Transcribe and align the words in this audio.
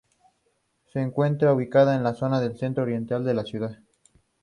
Se 0.91 0.99
encuentra 0.99 1.53
ubicada 1.53 1.93
en 1.95 2.01
la 2.01 2.15
zona 2.15 2.39
centro-oriental 2.55 3.23
de 3.23 3.35
la 3.35 3.43
ciudad. 3.43 3.77